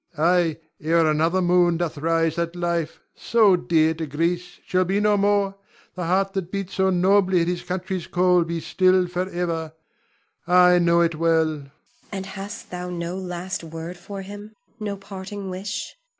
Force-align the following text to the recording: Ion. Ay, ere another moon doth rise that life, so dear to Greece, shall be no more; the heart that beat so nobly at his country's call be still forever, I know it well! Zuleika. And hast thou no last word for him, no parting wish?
Ion. 0.17 0.25
Ay, 0.25 0.57
ere 0.81 1.05
another 1.11 1.43
moon 1.43 1.77
doth 1.77 1.99
rise 1.99 2.35
that 2.35 2.55
life, 2.55 2.99
so 3.13 3.55
dear 3.55 3.93
to 3.93 4.07
Greece, 4.07 4.57
shall 4.65 4.83
be 4.83 4.99
no 4.99 5.15
more; 5.15 5.53
the 5.93 6.05
heart 6.05 6.33
that 6.33 6.51
beat 6.51 6.71
so 6.71 6.89
nobly 6.89 7.39
at 7.41 7.47
his 7.47 7.61
country's 7.61 8.07
call 8.07 8.43
be 8.43 8.59
still 8.61 9.07
forever, 9.07 9.73
I 10.47 10.79
know 10.79 11.01
it 11.01 11.13
well! 11.13 11.45
Zuleika. 11.45 11.71
And 12.13 12.25
hast 12.25 12.71
thou 12.71 12.89
no 12.89 13.15
last 13.15 13.63
word 13.63 13.95
for 13.95 14.23
him, 14.23 14.55
no 14.79 14.97
parting 14.97 15.51
wish? 15.51 15.95